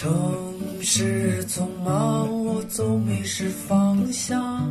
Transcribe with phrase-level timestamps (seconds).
[0.00, 0.10] 城
[0.80, 4.66] 市匆忙，我总迷失方向。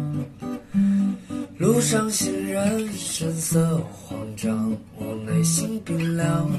[1.60, 6.50] 路上行人神色慌张，我内心冰凉。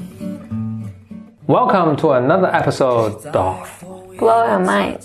[1.47, 3.57] Welcome to another episode of
[4.17, 4.99] Blow your mind，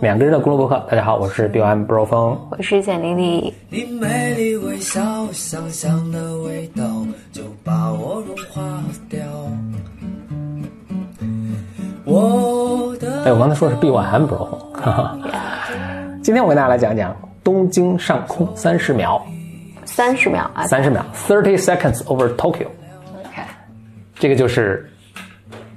[0.00, 0.84] 两个人的公路博客。
[0.90, 2.36] 大家好，我是 Bill M Bro 风。
[2.50, 3.54] 我是简丽丽。
[3.70, 9.20] 你美丽微笑，香香的味道就把我融化掉。
[12.04, 12.61] 我的
[13.24, 14.44] 哎，我刚才说的是 Bill M Bro。
[14.72, 15.18] 哈哈。
[16.24, 19.22] 今天我跟大家来讲讲东京上空三十秒，
[19.84, 22.66] 三十秒啊，三十秒，thirty seconds over Tokyo。
[23.24, 23.42] OK，
[24.16, 24.90] 这个就是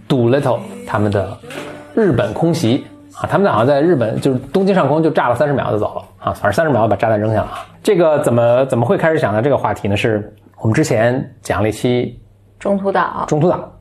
[0.10, 1.38] Doolittle 他们的
[1.94, 7.66] 日本空袭啊，他们好像在日本就是东京上空就炸了三十秒就走了啊，反正三十秒把炸弹扔下了啊。
[7.84, 9.96] 这个怎么怎么会开始讲到这个话题呢？
[9.96, 12.20] 是我们之前讲了一期
[12.58, 13.72] 中途岛，中途岛，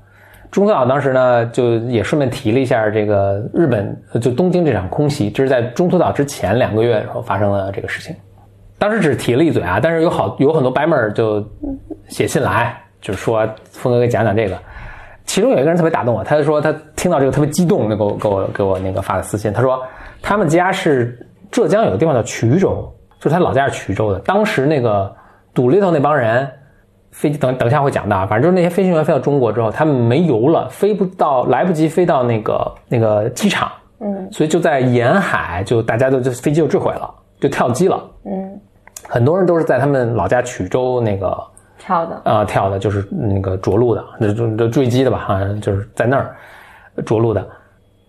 [0.54, 8.14] 中途岛当时呢就也顺便提了一下这个日本就东京这场空袭，这是在中途岛之前两个月的时候发生的这个事情。
[8.78, 11.44] 当时只提了一嘴啊，但是有好有很多白妹儿就
[12.06, 14.56] 写信来，就是说峰哥给讲讲这个。
[15.24, 19.82] 其中有一个人特别打动我，他就说他听到这个特别激动，就给我给我给我那个发的私信，他说
[20.22, 21.18] 他们家是
[21.50, 24.20] 浙江有个地方叫衢州，就他老家是衢州的。
[24.20, 25.12] 当时那个
[25.52, 26.48] 堵里头那帮人
[27.14, 38.04] 飞机等等一下会讲到啊，反正就是那些飞行员飞到中国之后，他们没油了，飞不到，来不及飞到那个那个机场，嗯所以就在沿海就大家都就飞机就坠毁了，就跳机了。
[38.24, 38.60] 嗯，
[39.08, 41.40] 很多人都是在他们老家衢州那个
[41.78, 46.34] 跳的，啊、跳的，就是那个着陆的，那就就坠机的吧，好像就是在那儿
[47.06, 47.46] 着陆的。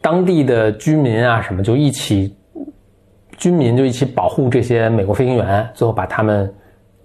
[0.02, 2.36] 当地的居民啊什么就一起，
[3.38, 6.52] 军民就一起保护这些美国飞行员，最后把他们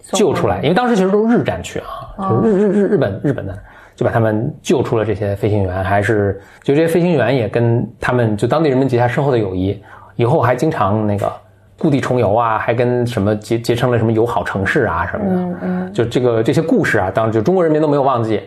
[0.02, 0.60] 救出来。
[0.62, 1.78] 因为当时其实都是日战区
[2.16, 3.58] 啊，就是日日日日本日本的，
[3.96, 9.82] 就把他们救出了这些飞行员，还是就这些飞行员也跟他们就当地人民结下深厚的友谊，
[10.16, 11.30] 以后还经常那个
[11.78, 15.32] 故地重游啊，还跟什么结结成了什么友好城市啊什么的。
[15.32, 18.42] 嗯嗯，就这个这些故事啊，当时就中国人民都没有忘记，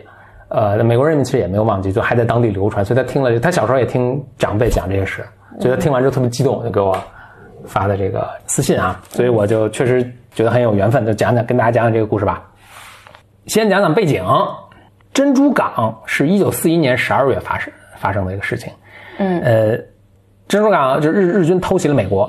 [0.48, 2.84] 呃，美国人民其实也没有忘记，就还在当地流传。
[2.84, 5.24] 所以他听了，他小时候也听长辈讲这些事，
[5.58, 6.96] 所以他听完之后特别激动，就给我
[7.66, 9.00] 发的这个私信啊。
[9.10, 10.02] 所以我就确实
[10.32, 12.42] 觉得很有缘分，就讲讲跟大家讲讲这个故事吧。
[13.46, 14.24] 先讲讲背景，
[15.12, 18.72] 珍珠港是一九四一年十二月发生发生的一个事情。
[19.18, 19.78] 嗯呃，
[20.48, 22.28] 珍珠港就日日军偷袭了美国，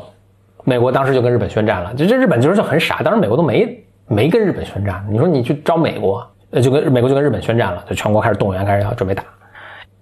[0.63, 1.93] 美国当时就跟日本宣战了。
[1.95, 3.67] 就这日本其实就很傻，当时美国都没
[4.07, 5.05] 没跟日本宣战。
[5.09, 9.23] 你说你去招美国，呃，就跟美国就跟日本宣战了，就全国开始动员，开始要准备打。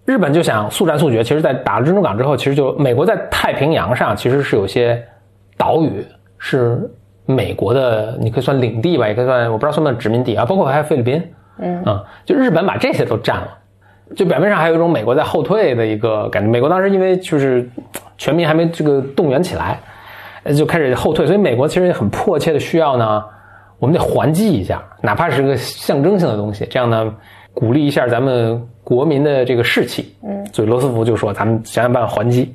[0.05, 1.23] 日本就想速战速决。
[1.23, 5.01] 其实，在打了珍珠港之后，其实就美国在太平洋上其实是有些
[5.57, 6.05] 岛屿
[6.37, 6.89] 是
[7.25, 11.21] 美国的，你可以算领地吧，也可以算我不知道算不算殖民地啊，包括还有菲律宾。
[11.59, 13.47] 嗯啊，就日本把这些都占了。
[14.15, 16.49] 就表面上还有一种美国在后退的一个感觉。
[16.49, 17.67] 美国当时因为就是
[18.17, 19.79] 全民还没这个动员起来，
[20.43, 23.23] 呃就开始后退，所以美国其实也很迫切的需要呢，
[23.79, 27.13] 我们得还击一下，哪怕是个象征性的东西，这样呢
[27.53, 30.13] 鼓励一下咱们国民的这个士气。
[30.23, 32.53] 嗯，所以罗斯福就说咱们想想办法还击。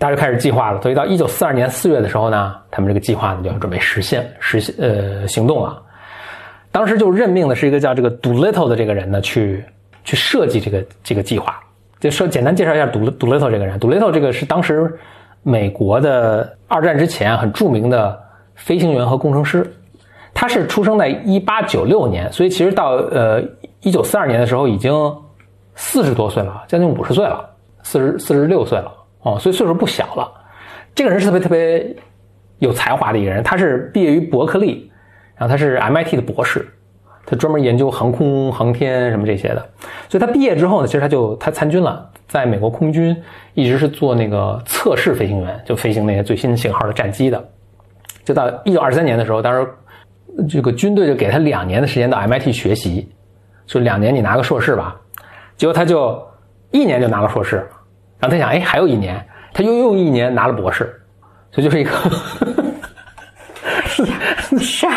[0.00, 5.80] 大家就开始计划了，所以到一九四二年四月的时候呢，他们这个计划呢就要准备实现实现呃行动了。
[6.72, 9.62] 当时就任命的是一个叫这个 Doolittle 的这个人呢，去
[10.02, 11.60] 去设计这个这个计划。
[12.00, 13.78] 就说简单介绍一下 Do Doolittle 这个人。
[13.78, 14.98] Doolittle 这个是当时
[15.42, 18.18] 美国的二战之前很著名的
[18.54, 19.70] 飞行员和工程师。
[20.32, 23.42] 他是出生在一八九六年，所以其实到呃
[23.82, 24.94] 一九四二年的时候已经
[25.74, 27.44] 四十多岁了，将近五十岁了，
[27.82, 28.90] 四十四十六岁了
[29.22, 30.32] 哦，所以岁数不小了。
[30.94, 31.96] 这个人是特别特别
[32.58, 34.90] 有才华的一个人，他是毕业于伯克利，
[35.36, 36.68] 然后他是 MIT 的博士，
[37.24, 39.66] 他专门研究航空航天什么这些的。
[40.08, 43.16] 所以他毕业之后呢，其实他就他参军了，在美国空军
[43.54, 47.42] 一直是做那个测试飞行员，就飞行那些最新型号的战机的。
[48.24, 49.68] 就到一九二三年的时候，当时
[50.48, 53.08] 这个军队就给他两年的时间到 MIT 学习，
[53.66, 55.00] 就两年你拿个硕士吧。
[55.56, 56.20] 结果他就
[56.70, 57.66] 一年就拿了硕士，
[58.20, 60.84] 然后他想，哎，还有一年，他又用一年拿了博士，
[61.50, 61.90] 所以就是一个
[64.58, 64.88] 啥？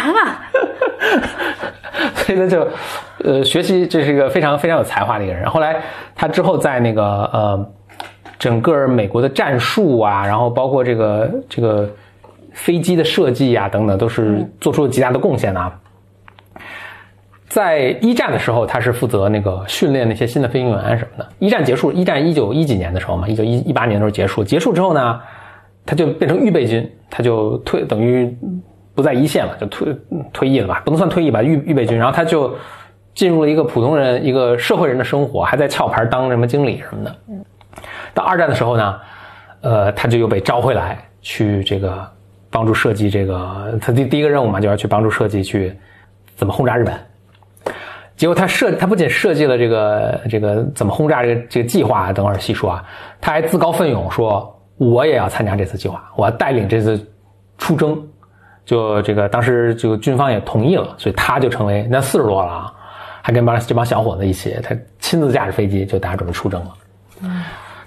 [2.16, 2.68] 所以他就
[3.24, 5.50] 呃学习，这是一个非常非常有才华的一个人。
[5.50, 5.82] 后来
[6.16, 7.72] 他之后在那个呃
[8.38, 11.90] 整个美国的战术啊，然后包括这个这个
[12.52, 15.74] 飞机的设计啊等等，都是做出了极大的贡献的啊。
[17.54, 21.30] 在一战的时候，他是负责那个训练那些新的飞行员什么的。
[21.38, 24.44] 一战结束，一战一九一几年的时候嘛，一九一一八年的时候结束。
[24.44, 25.22] 结束之后呢，
[25.86, 28.36] 他就变成预备军，他就退，等于
[28.96, 29.96] 不在一线了，就退
[30.34, 31.96] 退役了吧，不能算退役吧，预预备军。
[31.96, 32.56] 然后他就
[33.14, 37.16] 进入了一个普通人、一个社会人的生活，还在壳牌当什么经理什么的。
[38.16, 39.00] 到二战的时候呢，
[39.62, 42.04] 呃，他就又被招回来去这个
[42.50, 45.72] 帮助设计这个他第第一个任务嘛，就要去帮助设计去
[46.36, 47.00] 怎么轰炸日本。
[48.16, 52.84] 结果他设他不仅设计了这个这个怎么轰炸这个这个计划，等会儿细说啊，
[53.20, 57.12] 他还自告奋勇说我也要参加这次计划，我要带领这次
[57.58, 58.02] 出征。
[58.66, 62.74] 就这个当时就军方也同意了，所以他就成为那四十多了啊，
[63.22, 66.70] 还跟帮这帮小伙子一起，他亲自驾驶飞机就大家准备出征了。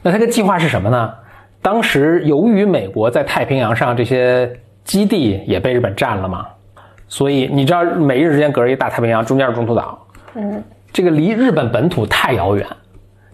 [0.03, 1.15] 那他的计划是什么呢？
[1.63, 6.47] 当时由于美国在太平洋上这些基地也被日本占了嘛，
[7.09, 10.06] 所以你知道美日之间隔着一大太平洋，中间是中途岛。
[10.37, 10.63] 嗯，
[10.93, 12.65] 这个离日本本土太遥远，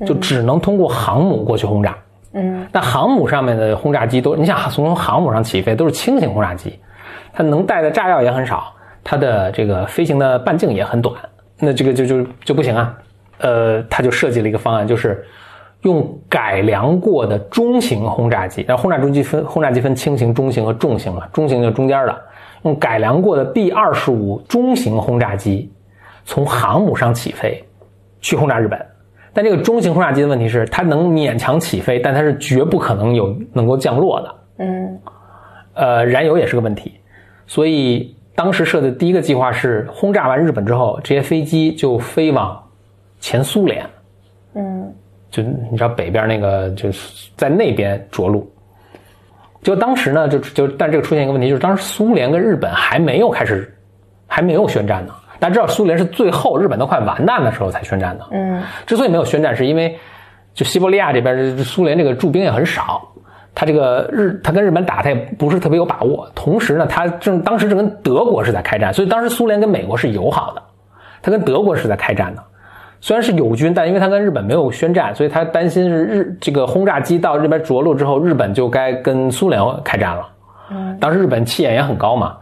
[0.07, 1.95] 就只能通过航母过去轰炸。
[2.33, 6.79] 嗯，那航母上面的轰炸机都，你想从航母上起飞都是轻型轰炸机。
[7.35, 8.73] 它能带的炸药也很少，
[9.03, 11.15] 它的这个飞行的半径也很短，
[11.59, 12.95] 那这个就就就不行啊。
[13.39, 15.27] 呃，他就设计了一个方案，就是
[15.81, 22.17] 用改良过的中型轰炸机，然后轰炸中机分轰炸机分轻型、中型和重型嘛，中型就中间的，
[22.63, 25.72] 用改良过的 B 二十五中型轰炸机
[26.25, 27.63] 从航母上起飞
[28.21, 28.79] 去轰炸日本。
[29.35, 34.35] 但这个中型轰炸机的问题是，它能勉强起飞，但它是绝不可能有能够降落的。
[34.59, 35.01] 嗯，
[35.73, 36.93] 呃，燃油也是个问题。
[37.47, 42.63] 所以当时设的第一个计划是轰炸完日本之后，这些飞机就飞往
[43.21, 43.87] 前苏联，
[44.55, 44.93] 嗯，
[45.31, 48.47] 就你知道北边那个就是在那边着陆。
[49.63, 53.75] 就当时呢，就就但这个出现一个问题，就是当时苏联跟日本还没有开始，
[54.27, 55.15] 还没有宣战呢。
[55.43, 59.99] 大家知道苏联是最后日本都快完蛋的时候才宣战的，嗯，之所以没有宣战，是因为
[60.55, 63.03] 就西伯利亚这边苏联这个驻兵也很少。
[63.53, 66.31] 他这个日，他跟日本打，他也不是特别有把握。
[66.33, 70.63] 同时呢，他正当时正跟德国是在开战，所以当时苏联跟美国是友好的，
[71.21, 72.43] 他跟德国是在开战的。
[73.01, 80.29] 虽然是友军，但因为他跟日本没有宣战，所以他担心是日这个轰炸机到这边着陆之后，日本就该跟苏联开战了。
[80.71, 82.37] 嗯，当时日本气焰也很高嘛，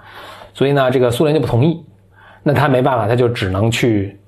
[0.53, 1.83] 所以呢，这个苏联就不同意。
[2.43, 4.19] 那他没办法，他就只能去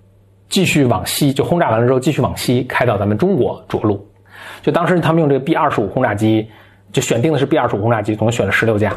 [0.48, 4.06] 继续往西，就轰炸完了之后继续往西开到咱们中国着陆。
[4.62, 6.48] 就当时他们用这个 B 二十五轰炸机。
[6.92, 8.92] 就选定的是 B 二十五轰炸机，总共选了十六架。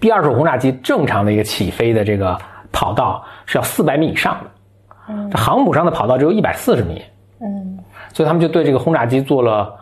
[0.00, 2.38] B 二十五轰炸机正常的一个起飞的这个
[2.72, 4.50] 跑道是要四百米以上的，
[5.10, 7.02] 嗯，这航母上的跑道只有一百四十米，
[7.42, 7.78] 嗯，
[8.14, 9.74] 所以他们就对这个轰炸机做了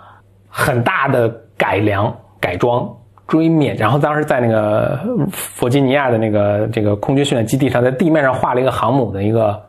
[0.49, 2.93] 很大的改良改装，
[3.27, 5.01] 追灭，然后当时在那个
[5.31, 9.61] 弗吉尼亚的那个这个空军训练基地上，在地面上画了一个航母的一个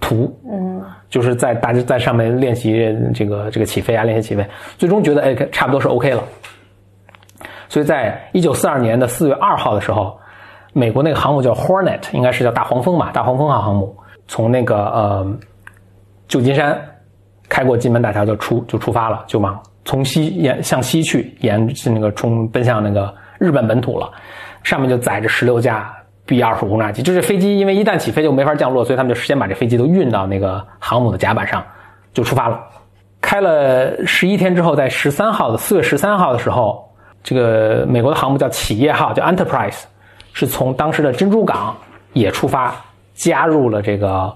[0.00, 2.72] 图，嗯，就是在大家在上面练习
[3.14, 4.46] 这个这个起飞啊，练习起飞，
[4.78, 6.22] 最终觉得哎，差不多是 OK 了。
[7.68, 10.18] 所以在一九四二年的四月二号的时候，
[10.72, 13.10] 美国那个航母叫 Hornet，应该是叫大黄蜂吧？
[13.12, 15.38] 大黄蜂号航母从那个呃
[16.28, 16.78] 旧金山
[17.48, 24.10] 开过金门大桥就出就出发了，就往从西沿向西去，沿是那个冲奔向那个日本本土了。
[24.62, 25.92] 上面就载着十六架
[26.24, 31.64] B 二十轰炸机，就是飞机因为一旦起飞就没法降落，所以他们就先把这飞机都运到那个航母的甲板上，
[32.12, 32.60] 就出发了。
[33.20, 36.88] 开了十一天之后，在十三号的四月十三号的时候。
[37.24, 39.82] 这个美国的航母叫企业号，叫 Enterprise，
[40.32, 41.72] 是从当时的珍珠港
[42.14, 42.74] 也出发，
[43.14, 44.34] 加入了这个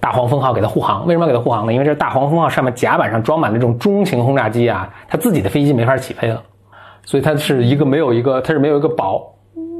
[0.00, 1.06] 大黄蜂号给它护航。
[1.06, 1.72] 为什么要给它护航呢？
[1.72, 6.42] 因为这大黄蜂号上面甲板上装满了这种中型轰炸机啊，它自己的飞机没法起飞了，
[7.04, 9.22] 所以它是一个没有一个，它是没有一个保，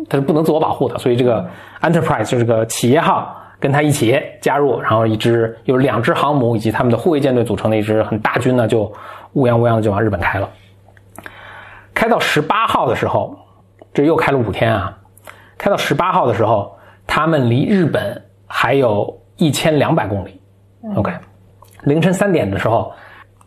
[0.09, 0.99] 它是不能自我保护的。
[0.99, 1.47] 所以这个
[1.83, 8.93] Enterprise 就是个企业号跟它一起加入，然后一支有两支航母以及他们的护卫舰队组成的一支很大军呢，就
[9.35, 10.49] 乌泱乌泱的就往日本开了。
[11.95, 13.37] 开到十八号的时候，
[13.93, 14.97] 这又开了五天啊！
[15.59, 20.39] 开到十八号的时候，他们离日本还有一千两百公里。
[20.95, 21.11] OK，
[21.85, 22.93] 凌晨三点的时候，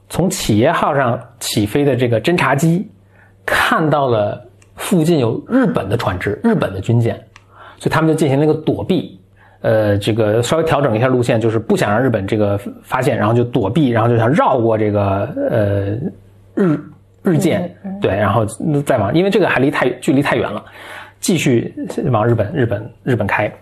[0.10, 2.90] 从企业号上起飞的这个侦察机
[3.46, 4.44] 看到了
[4.76, 7.16] 附近有日本的船只、日本的军舰，
[7.78, 9.20] 所以他们就进行了一个躲避。
[9.62, 15.98] 呃，这个稍微调整一下路线，就是不想让日本这个发现，然后就躲避，然后就想绕过这个呃
[16.56, 16.80] 日。
[17.24, 17.72] 日舰
[18.02, 18.44] 对，然后
[18.84, 20.66] 再往，因为这个还离太距离太远了，
[21.20, 21.72] 继续
[22.12, 23.54] 往日本日本日本开，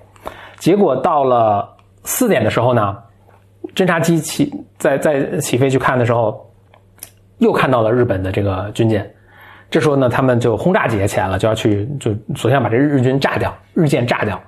[0.59, 1.69] 结果到了
[2.03, 2.97] 四点的时候呢，
[3.75, 6.49] 侦察机起在在起飞去看的时候，
[7.37, 9.09] 又看到了日本的这个军舰，
[9.69, 14.39] 这时候呢，他们就轰炸机也起来了，就要去就索性把这日军炸掉，日舰炸掉。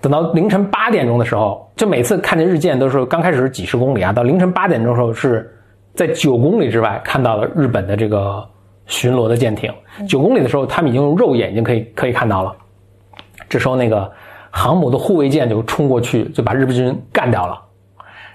[0.00, 5.52] 等到凌晨八点钟的时候，就每次看见日舰都是刚开始是几十公里啊，到凌晨八点钟的时候是。
[5.94, 8.46] 在九公里之外看到了日本的这个
[8.84, 9.72] 巡逻的舰艇。
[10.06, 12.54] 九公里的时候，他们已经用肉眼睛可以可以看到了。
[13.48, 14.12] 这时候，那个
[14.56, 17.60] 航母的护卫舰就冲过去，就把日本军干掉了。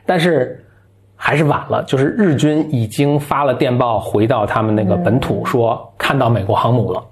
[0.05, 0.63] 但是，
[1.15, 7.03] 还是晚了，就是日军已经发了电报回到他们那个本土，说看到美国航母了。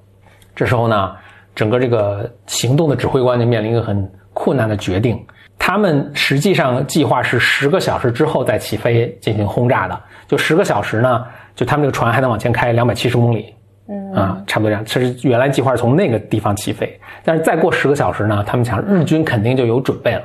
[0.56, 1.16] 这时候呢，
[1.56, 5.20] 整个这个行动的指挥官就面临一个很困难的决定。
[5.58, 11.26] 他们实际上计划是十个小时之后再起飞进行轰炸的，就十个小时呢，
[11.56, 13.56] 就他们这个船还能往前开两百七十公里，
[13.90, 14.86] 嗯啊，差不多这样。
[14.86, 20.24] 其实原来计划是从那个地方起飞，但是再过十个小时呢，他们想日军肯定就有准备了，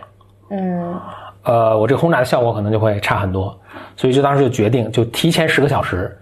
[0.51, 1.01] 嗯，
[1.45, 3.59] 呃，我这个轰炸的效果可能就会差很多，
[3.97, 6.17] 所以就当时就决定就提前十个小时，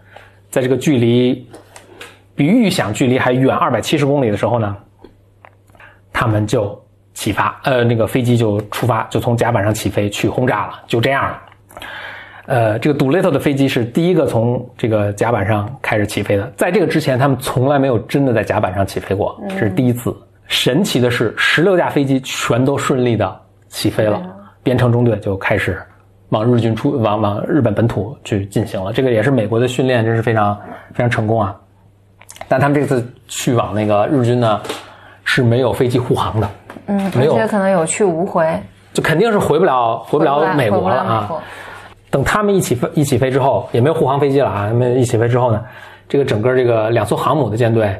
[0.50, 1.46] 在这个距离
[2.34, 4.76] 比预想距离还远二百七十公里的时候呢，
[6.12, 6.80] 他们就。
[7.14, 11.42] 起发，呃，那个飞机就出发，就从甲板上起飞去轰炸了，就这样了。
[12.52, 20.14] 呃，这个 Doolittle 的飞机是第一个从这个甲板上开始起飞的，在这个之前，他们从来没有真的在甲板上起飞过，这是第一次。
[20.49, 23.40] 神奇的是，十六架飞机全都顺利的
[23.71, 24.23] 起飞了，
[24.62, 25.82] 编程中队就开始
[26.28, 28.92] 往日军出往往日本本土去进行了。
[28.92, 30.54] 这个也是美国的训练，真是非常
[30.92, 31.56] 非常成功啊。
[32.49, 34.61] 但他们这次去往那个日军呢，
[35.25, 36.50] 是没有飞机护航的。
[36.85, 38.47] 嗯，而且可能有去无回，
[38.92, 41.32] 就肯定是回不了，回不了美国了啊。
[42.12, 44.69] 等他们一起飞一起飞之后，也没有护航飞机了啊。
[44.69, 45.64] 他们一起飞之后呢，
[46.09, 47.92] 这个整个这个两艘航母的舰队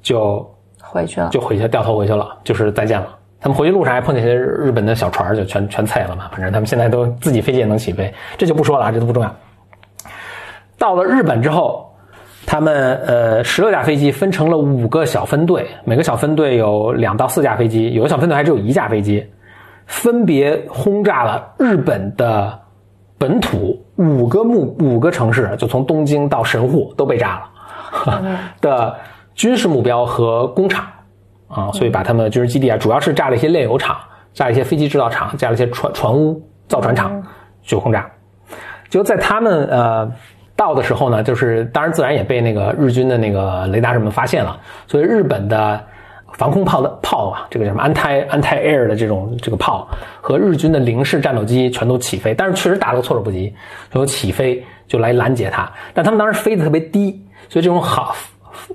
[0.00, 0.48] 就
[0.80, 3.08] 回去了，就回去掉头回去了，就是再见了。
[3.40, 6.30] 他们回去路上还碰见些日本的小船，就全全碎了嘛。
[6.32, 9.36] 反正他们现在都自己飞机也能起飞，这就不说了啊，这都不重要。
[10.78, 11.84] 到了日本之后。
[12.50, 19.22] 他们呃，十六架飞机分成了五个小分队，每个小分队有两到四架飞机，有的小分队还只有一架飞机，
[19.84, 22.58] 分别轰炸了日本的
[23.18, 28.96] 本土五个目五个城市，就从东京到神户都被炸了 的
[29.34, 30.86] 军事目标和工厂
[31.48, 33.96] 啊，所以把他们的军事基地啊，主要是炸了一些炼油厂，
[34.32, 37.22] 炸了一些飞机制造厂，炸了一些船船坞造船厂，
[37.62, 38.08] 就轰炸，
[38.88, 40.10] 就在他们呃。
[40.58, 44.58] 到的时候呢，就是当然自然也被那个日军的那个雷达什么发现了，
[44.88, 45.80] 所以日本的
[46.38, 49.86] 防空炮的炮啊，这个叫什么 anti anti air 的这种这个炮
[50.20, 53.52] 和日军的零式战斗机全都起飞，但是确实打个措手不及，
[53.92, 58.14] 就起飞就来拦截它，但他们当时飞得特别低，所以这种好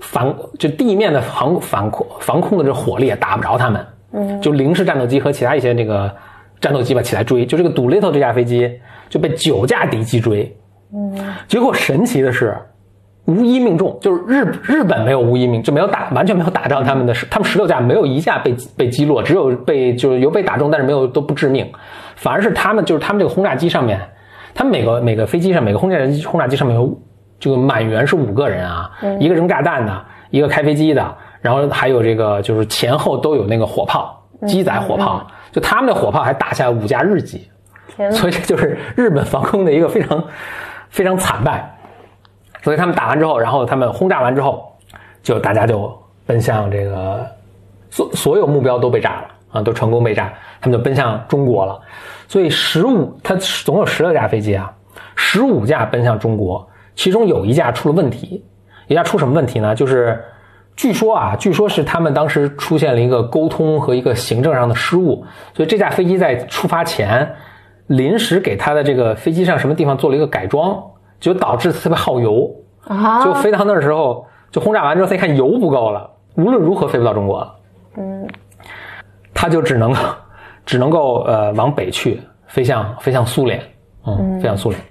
[0.02, 6.14] 防就地面的防防空防空的这火力也打不着他们，嗯，就零式战斗机和其他一些这个
[6.60, 8.70] 战斗机吧起来追，就这个 Doolittle 这架飞机
[9.10, 10.54] 就被九架敌机追。
[10.94, 12.58] 嗯，结果神奇的是，
[13.26, 21.72] 无一命中，就是日日本没有无一命，就没有打，完全没有打仗他们的，他们十六架没有一架被被击落，只有被就是有被打中，但是没有都不致命，
[22.18, 23.98] 反而是他们就是他们这个轰炸机上面，
[24.54, 26.94] 他们每个每个飞机上每个轰炸机轰炸机上面有
[27.40, 37.48] 这个满员是五个人啊，一个扔炸弹的，一个开飞机的，然后还有这个就是前后都有那个火炮机载火炮，就他们的火炮还打下五架日机，
[38.12, 40.22] 所以这就是日本防空的一个非常。
[40.90, 41.76] 非常惨败，
[42.64, 44.72] 所以他们打完之后，然后他们轰炸完之后，
[45.22, 47.24] 就大家就奔向这个
[47.92, 51.80] 所所有目标都被炸了啊，都成功被炸，他们就奔向中国了。
[52.28, 54.74] 所以十五，他总有十六架飞机啊，
[55.16, 58.44] 十五架奔向中国，其中有一架出了问题，
[58.88, 59.76] 一架出什么问题呢？
[59.76, 60.24] 就是
[60.76, 67.30] 据说啊，据说是他们当时出现了一个沟通和一个行政上的失误，所以这架飞机在出发前。
[67.88, 70.82] 临时给他的这个飞机上什么地方做了一个改装，
[71.24, 72.54] 就导致特别耗油
[72.86, 73.24] 啊！
[73.24, 77.56] 就飞到那儿的时候，就轰炸完之后，他一看油不够了，无论如何飞不到中国了。
[77.96, 78.28] 嗯，
[79.34, 79.94] 他就只能
[80.66, 83.58] 只能够呃往北去，飞向飞向苏联，
[84.06, 84.82] 嗯，飞向苏联。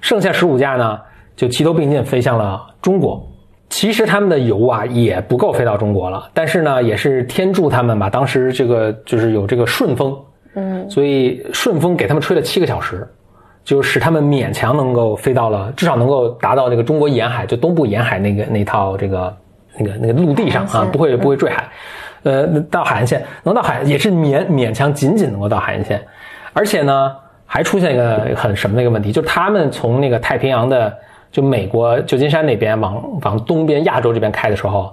[0.00, 1.00] 剩下十五架呢，
[1.34, 3.20] 就齐头并进飞向了中国。
[3.68, 8.08] 其实他们的油啊也不够飞到中国了，但是呢，也是天助他们吧。
[8.08, 10.16] 当时这个就是有这个顺风。
[10.54, 13.08] 嗯，所以顺风给他们吹了七个小时，
[13.62, 19.36] 就使他们勉强能够飞到了，至少能够达到那个中国沿海，就东部沿海那个那套这个
[19.78, 21.68] 那个那个陆地上啊，不会不会坠海，
[22.22, 26.02] 呃，到海岸线能到海也是勉勉强仅仅能够到海岸线，
[26.52, 27.14] 而且呢
[27.46, 30.92] 还出现一个很什么的一个问题，就是他们从那个太平洋的
[31.30, 34.92] 就美国旧金山那边往往东边亚洲这边开的时候，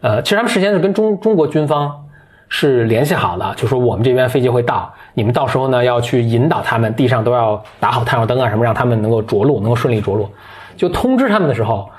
[0.00, 2.02] 呃，其实他们事先是跟中中国军方。
[2.48, 10.28] 是联系好了，就说我们这边飞机会到，你们到时候呢要去引导他们，地上都要打好探照灯啊什么，让他们能够着陆，能够顺利着陆。
[10.76, 11.90] 就通知他们的时候，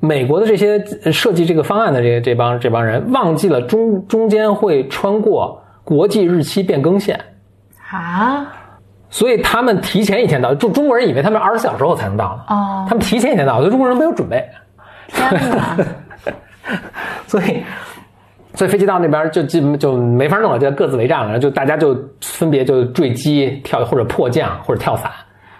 [0.00, 7.18] 美国的这些设计这个方案的这这帮这帮人忘记了中中间会穿过国际日期变更线
[7.90, 8.46] 啊，
[9.08, 14.46] 所以他们提前一天到，中中国人以为他们二十四小时后才能到呢，哦，他们提前一天到，所以中国人没有准备，
[15.08, 15.76] 天哪，
[17.26, 17.62] 所以。
[18.56, 21.26] 所以飞机到那边就基本就没法弄了，就各自为战了。
[21.26, 25.10] 然后就大家就分别就坠机跳或者迫降或者跳伞，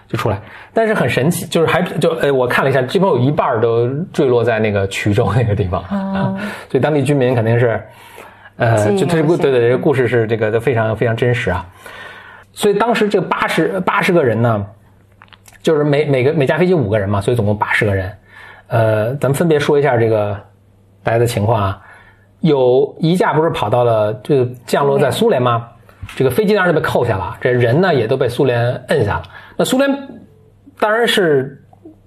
[0.07, 0.41] 就出来。
[0.73, 6.35] 但是很神奇，就是还就呃，我看了一下，基本有一半都坠落在那个衢州那个地方啊，
[6.69, 7.79] 所以当地居民肯定是，
[8.55, 11.63] 呃，就这故对对，这个故事是这个都非常非常真实啊。
[12.53, 14.65] 所以当时这八十八十个人呢，
[15.61, 18.11] 就是每每个每架飞机五个人嘛，所以总共八十个人。
[18.69, 20.35] 呃，咱们分别说一下这个
[21.03, 21.79] 大家的情况啊。
[22.41, 25.67] 有一架不是跑到了就降落在苏联吗？
[26.15, 29.23] 这个飞机当然就被扣下了，这人呢也都被苏联摁下了。
[29.57, 29.89] 那苏联
[30.79, 31.65] 当然是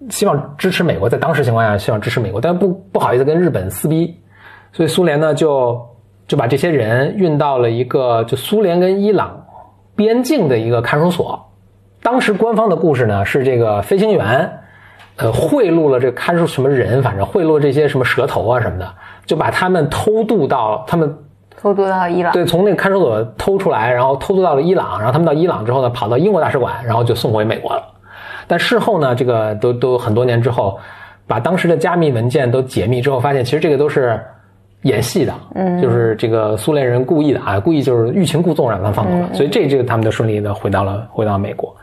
[0.09, 4.19] 希望支持美国，在当时情况下希望支持美国，但不不好意思跟日本撕逼，
[4.73, 5.81] 所以苏联呢就
[6.27, 9.37] 就把这些人运到了一个就苏联跟伊朗。
[9.97, 11.51] 边境的一个看守所，
[12.03, 14.51] 当时官方的故事呢是这个飞行员，
[15.17, 18.95] 呃，贿赂了这看守什么人，反正贿赂这些什么蛇头啊什么的，
[19.31, 21.09] 就把他们偷渡到他们
[21.57, 27.85] 偷渡到伊朗，对，从那个看守所偷出来，然后偷渡到了伊朗，然后他们到伊朗之后呢，跑到英国大使馆，然后就送回美国了。
[28.49, 30.77] 但事后呢，这个都都很多年之后，
[31.29, 34.21] 把当时的加密文件都解密之后，发现其实这个都是。
[34.85, 41.77] 演戏的，嗯，就是这个苏联人故意的啊，故意就是欲擒故纵让他放走了，所以这这个他们就顺利的回到了回到美国，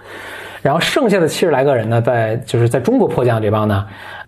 [0.63, 3.85] 然后剩下的七十来个人呢，在就是在中国迫降这帮呢，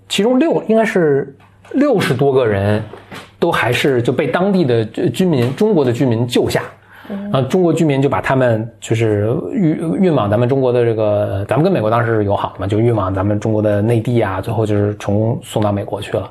[0.08, 1.36] 其中六应该是
[1.74, 2.84] 六十多个人，
[3.40, 6.64] 都还是就被当地的居民中国的居民救下，
[7.08, 16.30] 然后中国居民就把他们就是运运往咱们中国的这个，咱们跟美国当时是友好的嘛，就运往咱们中国的内地啊，最后就是从送到美国去了，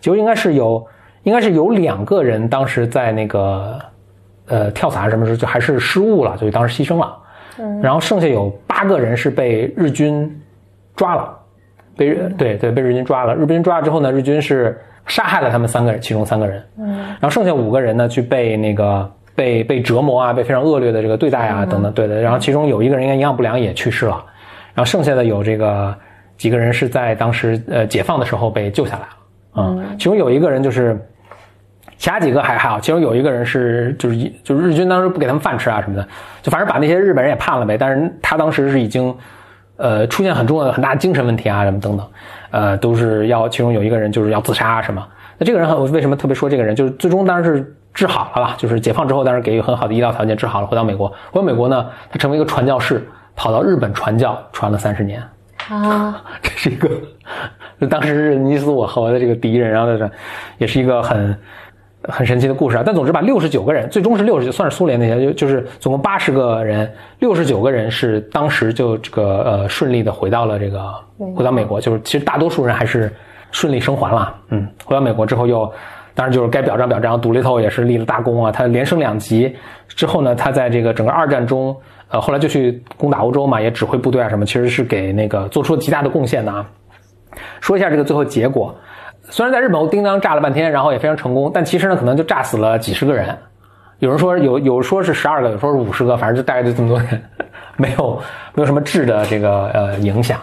[0.00, 0.86] 结果应该是有。
[1.24, 3.78] 应该是有两个人当时在那个，
[4.46, 7.14] 呃，跳伞什么时候就还是失误了，就当时牺牲了。
[7.82, 10.40] 然后剩下有八个人是被日军
[10.96, 11.37] 抓了，
[11.98, 13.34] 被对对被日军抓了。
[13.34, 16.62] 日军抓了之后呢，日军是杀害了他们三个人，其中三个人。
[16.78, 22.22] 嗯，然后剩下五个人呢，去被那个被被折磨啊，被非常恶劣的这个对待啊等等，对的。
[22.22, 24.24] 然后其中有一个人应该营养不良也去世了。
[24.74, 25.94] 然后剩下的有这个
[26.36, 29.08] 几个人是在当时呃解放的时候被救下来了。
[29.56, 30.96] 嗯，其中有一个人就是，
[31.96, 36.06] 其他几个还还好，其中有一个人是就是一就是日军当时不给他们饭吃啊什么的，
[36.42, 37.76] 就反正把那些日本人也判了呗。
[37.76, 39.12] 但是他当时是已经，
[39.78, 42.06] 呃，出现很重要的很大精神问题啊什么等等，
[42.50, 45.02] 呃，都是要其中有一个人就是要自杀啊什么。
[45.38, 46.76] 那这个人很为什么特别说这个人？
[46.76, 51.08] 就是最终当然是治好了吧，就是解放之后当然给予很好的医疗条件治好了，回到美国。
[51.30, 55.22] 回到美国呢，他成为一个传教士，跑到日本传教，传了三十年。
[55.68, 56.90] 啊， 这是一个。
[57.88, 60.10] 当时是你死我活的这个敌人，然后这
[60.58, 61.38] 也是一个很
[62.08, 62.82] 很神奇的故事啊。
[62.84, 66.90] 但总之吧，六十九个人，最终是六十，算是苏联那些，就就是总共八十个人，
[67.20, 70.92] 六十九个人是当时就这个呃顺利的回到了这个
[71.36, 73.12] 回到美国，就是其实大多数人还是
[73.50, 74.34] 顺利生还了。
[74.50, 75.70] 嗯，回到美国之后又
[76.14, 79.54] 当然就是该表彰表彰，独立头也是立了大功啊，他连升两级
[79.88, 81.76] 之后呢，他在这个整个二战中，
[82.08, 86.66] 呃后来就去攻打欧洲嘛，也指挥部队啊什么，其实是给那个做出了极大的贡献的啊。
[87.60, 88.74] 说一下这个最后结果，
[89.30, 93.36] 虽然在日本叮当炸了半天，然后也非常成功，但其实呢，可能就炸死了几十个人。
[93.98, 97.22] 有人说有有说是十二个，有说是五十个，反正就大概就这么多人，
[97.76, 98.16] 没有
[98.54, 100.38] 没有什么质的这个呃影响。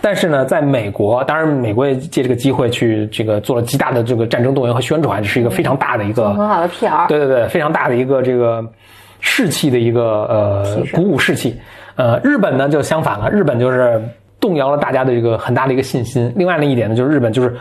[0.00, 7.06] 但是呢，在美国，当然美国也借这个机会去这个做了极大的这个战争动员和宣传，这是一个非常大的一个很好的 PR。
[7.08, 8.64] 对对对，非常大的一个这个
[9.20, 11.58] 士气的一个呃鼓舞士气。
[11.94, 14.02] 呃，日本呢就相反了，日本就是。
[14.38, 16.30] 动摇了大家的这个很大的一个信心。
[16.36, 17.56] 另外的一点呢，就是日本就是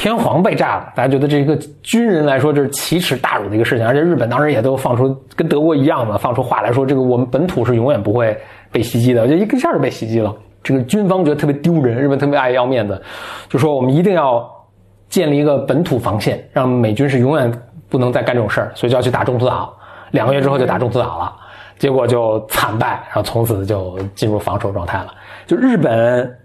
[0.00, 3.86] 天皇被炸了，大家觉得这一个军人来说这是奇耻大辱的一个事情。
[3.86, 8.34] 而且日本当时也都放出跟德国一样嘛，放出话来说，这个我们本土是永远不会
[8.72, 9.28] 被袭击的。
[9.28, 12.98] 就一下就被袭击了，这个军方觉得特别丢人，日本特别爱要面子，
[13.50, 14.50] 就说我们一定要
[15.10, 17.52] 建立一个本土防线，让美军是永远
[17.90, 19.70] 不能再干这种事儿，所以就要去打中途岛。
[20.12, 21.36] 两个月之后就打中途岛了，
[21.78, 25.08] 结果就惨败，然后从此就进入防守状态了。
[25.46, 26.38] 就日本，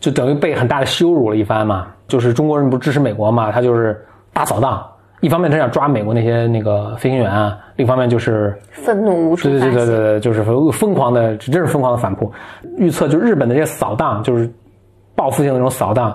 [0.00, 1.88] 就等于被很大的羞辱了一番嘛。
[2.08, 4.84] 就是中国人不支持美国嘛，他就是大扫荡。
[5.20, 12.30] 一方面他想抓美国那些那个飞行员啊，另一方面就是愤怒无处对对对对对，就是疯狂的，真是疯狂的反扑。
[12.76, 14.52] 预测就日本的这些扫荡，就是
[15.14, 16.14] 报复性的那种扫荡，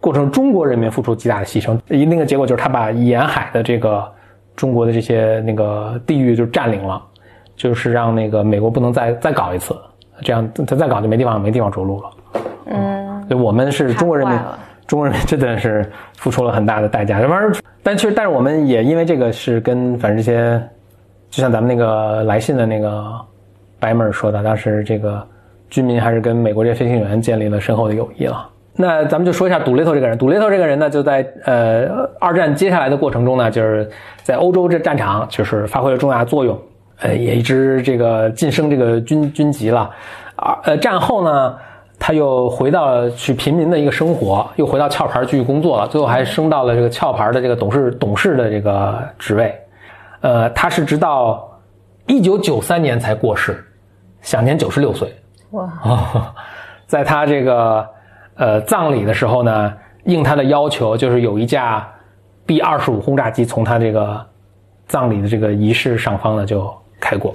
[0.00, 1.76] 过程中国人民付出极大的牺牲。
[1.88, 4.04] 一那个结果就是他把沿海的这个
[4.54, 7.02] 中国的这些那个地域就占领了，
[7.56, 9.74] 就是让那个美国不能再再搞一次。
[10.22, 12.10] 这样他再搞就没地方没地方着陆了，
[12.66, 14.38] 嗯，所以我们是中国人民，
[14.86, 17.20] 中国人民真的是付出了很大的代价。
[17.20, 20.60] 这玩意儿，但其实但是我们也因为这个是跟反正这些，
[21.30, 23.04] 就像咱们那个来信的那个
[23.78, 25.26] 白妹说的，当时这个
[25.68, 28.48] 居民还是跟美国这些飞行员建立了深厚的友谊了。
[28.78, 33.88] 那咱们就说一下杜雷头这个人，杜雷头这个人呢，就在呃二战接下来的过程中呢，就是
[34.22, 36.58] 在欧洲这战场就是发挥了重大作用。
[37.00, 39.90] 呃，也一直这个晋升这个军军级了，
[40.36, 41.54] 啊，呃，战后呢，
[41.98, 49.54] 他又回到去平民的一个生活，又回到壳牌继续工作了，最后还升到了这个壳牌的这个董事董事的这个职位。
[50.20, 51.48] 呃，他是直到
[52.06, 53.64] 一九九三年才过世，
[54.20, 55.14] 享年九十六岁。
[55.50, 56.34] 哇，啊，
[56.86, 57.86] 在他这个
[58.34, 59.72] 呃葬礼的时候呢，
[60.04, 61.88] 应他的要求，就是有一架
[62.44, 64.24] B 二十五轰炸机从他这个
[64.86, 67.32] 葬礼的这个仪式上方呢就开过。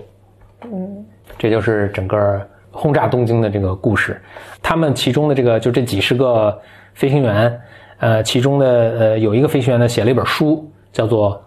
[0.64, 1.06] 嗯，
[1.38, 2.42] 这就是整个
[2.72, 4.20] 轰炸东京的这个故事。
[4.62, 6.60] 他们其中的这个就这几十个
[6.94, 7.62] 飞行员，
[8.00, 11.42] 呃，其中的呃有一个飞行员呢写了一本书，叫做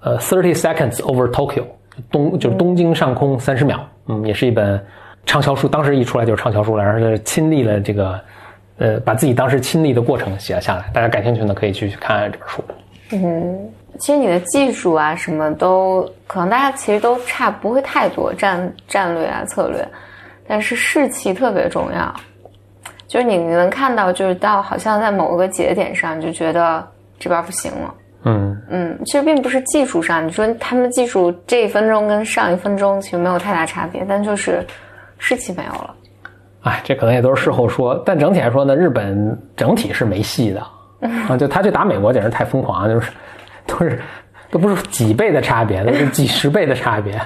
[0.00, 1.64] 呃 Thirty Seconds Over Tokyo，
[2.10, 4.82] 东就是东京上空三十秒，嗯，也是一本
[5.26, 8.20] 畅销书，当时一出来就是畅销书了，然后是亲历了这个，
[8.78, 10.90] 呃，把自己当时亲历的过程写了下来。
[10.92, 12.64] 大家感兴趣呢，可以去看这本书。
[13.12, 19.86] 嗯其实你的技术啊，什么都可能大家其实都差不会太多，战战略啊策略，
[20.50, 22.12] 但是士气特别重要。
[23.06, 26.84] 就是你能看到，就是到好像在某个节点上，你就觉得
[27.20, 27.94] 这边不行了。
[28.24, 34.66] 嗯嗯，其实并不是技术上，你说他们技术这一分钟跟上一分钟其实没有太大差别，但就是
[35.18, 35.94] 士气没有了。
[36.62, 40.60] 哎，这可能也都是事后说，但整体来说呢，日本整体是没戏的
[41.28, 41.36] 啊！
[41.38, 43.10] 就他去打美国简直太疯狂了，就是
[43.66, 44.00] 都是
[44.50, 47.18] 都不是几倍的差别，都是几十倍的差别。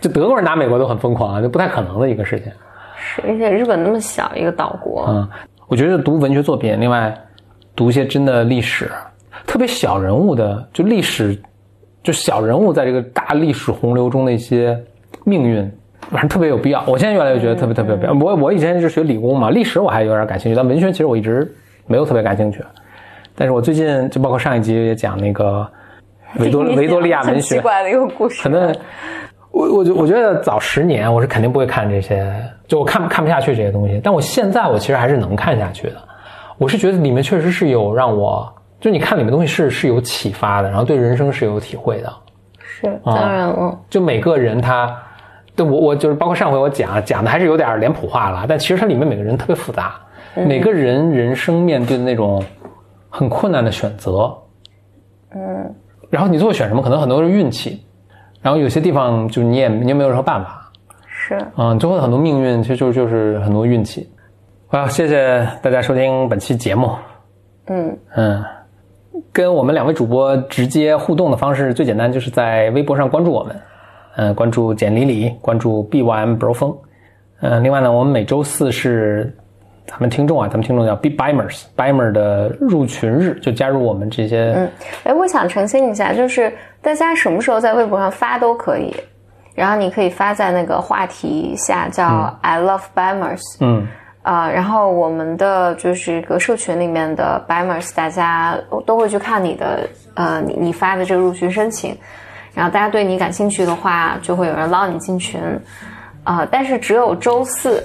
[0.00, 2.52] 就德国人打美国都很疯狂啊，就不太可能的一个事情。
[2.98, 5.28] 是，而且日本那么小一个岛国，嗯，
[5.68, 7.14] 我觉得读文学作品，另外
[7.74, 8.90] 读一些真的历史，
[9.46, 11.38] 特别小人物的，就历史，
[12.02, 14.78] 就小人物在这个大历史洪流中的一些
[15.24, 15.70] 命运，
[16.10, 16.82] 反正特别有必要。
[16.86, 18.12] 我现在越来越觉得特别特别有必要。
[18.14, 21.54] 我我以前是学理工嘛，历史我还有点感兴趣，但文学其实我一直
[21.86, 22.64] 没有特别感兴趣。
[23.34, 25.68] 但是我最近就包括上一集也讲那个
[26.38, 28.42] 维多维多利亚文学奇，怪的一个故事。
[28.42, 28.74] 可能
[29.56, 32.30] 我我就我觉得早十年我是肯定不会看这些，
[32.68, 33.98] 就我看看不下去这些东西。
[34.04, 35.96] 但我现在我其实还是能看下去的。
[36.58, 38.46] 我是觉得里面确实是有让我，
[38.78, 42.12] 就你看里面东西是是有启发的，然后对人生是有体会的。
[42.60, 44.94] 是，当然了，就每个人他，
[45.54, 49.94] 对我我就是包括上回我讲讲的还是有点脸谱化了，但其实它里面每个人特别复杂，
[50.34, 52.44] 每个人人生面对的那种
[53.08, 54.36] 很困难的选择，
[55.34, 55.74] 嗯，
[56.10, 57.85] 然后你最后选什么，可能很多是运气，
[58.42, 60.70] 然后有些地方就你也你也没有任何办法，
[61.08, 64.08] 是，嗯，最后的很多命运其实就就是很多运气。
[64.68, 66.90] 好，谢谢大家收听本期节目，
[67.66, 68.44] 嗯，嗯，
[69.32, 73.56] 跟我们两位主播直接互动的方式最简单，就是在微博上关注我们，
[74.16, 76.76] 嗯，关注简里里，关注 BYM Bro 风，
[77.40, 79.32] 嗯，另外呢，我们每周四是
[79.86, 84.68] 咱们听众啊，咱们听众叫 B Bimers Bimer 的入群日，就加入我们这些，嗯，
[85.04, 86.52] 哎，我想澄清一下，就是
[86.86, 88.94] 大家什么时候在微博上发都可以，
[89.56, 93.88] 然后你可以发在那个话题下，叫 I love Bimers，嗯。
[94.22, 101.96] 啊、然后我们的就是个社群里面的 Bimers，大家都会去看你的呃你你发的这个入群申请，
[102.54, 105.40] 然后大家对你感兴趣的话，就会有人捞你进群，
[106.22, 107.82] 啊、但是只有周四。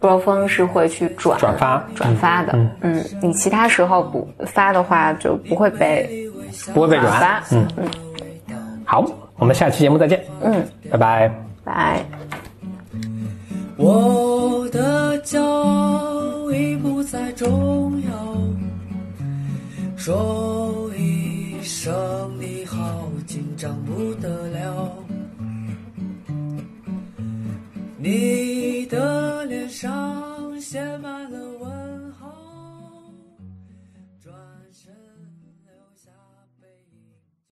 [0.00, 3.04] 波峰是会去转转发转发的，嗯。
[3.20, 6.08] 你其他时候不发的话就不会被
[6.72, 7.66] 不会被转发，嗯。
[7.76, 7.90] 嗯
[8.90, 9.04] 好，
[9.36, 11.30] 我们下期节目再见，嗯，拜拜。
[11.62, 12.02] 拜。
[13.76, 18.10] 我的骄傲已不再重要，
[19.94, 21.94] 说一声
[22.40, 24.90] 你好，紧张不得了。
[27.98, 30.26] 你的脸上。